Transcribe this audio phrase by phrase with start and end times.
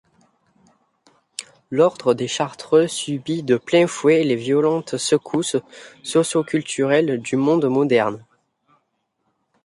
[1.69, 5.57] L'Ordre des Chartreux subit de plein fouet les violentes secousses
[6.01, 8.25] socio-culturelles du monde moderne.